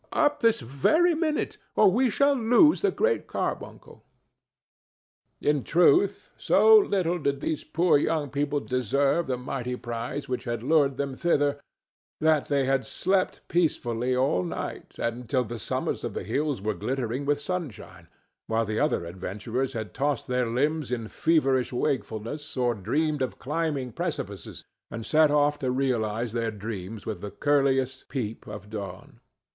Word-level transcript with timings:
Up 0.13 0.39
this 0.39 0.61
very 0.61 1.13
minute, 1.13 1.59
or 1.75 1.91
we 1.91 2.09
shall 2.09 2.33
lose 2.33 2.81
the 2.81 2.89
Great 2.89 3.27
Carbuncle!" 3.27 4.03
In 5.39 5.63
truth, 5.63 6.31
so 6.39 6.75
little 6.79 7.19
did 7.19 7.39
these 7.39 7.63
poor 7.63 7.99
young 7.99 8.31
people 8.31 8.59
deserve 8.61 9.27
the 9.27 9.37
mighty 9.37 9.75
prize 9.75 10.27
which 10.27 10.45
had 10.45 10.63
lured 10.63 10.97
them 10.97 11.15
thither 11.15 11.59
that 12.19 12.47
they 12.47 12.65
had 12.65 12.87
slept 12.87 13.47
peacefully 13.47 14.15
all 14.15 14.41
night 14.43 14.97
and 14.97 15.29
till 15.29 15.43
the 15.43 15.59
summits 15.59 16.03
of 16.03 16.15
the 16.15 16.23
hills 16.23 16.63
were 16.63 16.73
glittering 16.73 17.23
with 17.23 17.39
sunshine, 17.39 18.07
while 18.47 18.65
the 18.65 18.79
other 18.79 19.05
adventurers 19.05 19.73
had 19.73 19.93
tossed 19.93 20.25
their 20.27 20.47
limbs 20.47 20.91
in 20.91 21.07
feverish 21.07 21.71
wakefulness 21.71 22.57
or 22.57 22.73
dreamed 22.73 23.21
of 23.21 23.37
climbing 23.37 23.91
precipices, 23.91 24.63
and 24.89 25.05
set 25.05 25.29
off 25.29 25.59
to 25.59 25.69
realize 25.69 26.33
their 26.33 26.49
dreams 26.49 27.05
with 27.05 27.21
the 27.21 27.29
curliest 27.29 28.09
peep 28.09 28.47
of 28.47 28.67
dawn. 28.67 29.19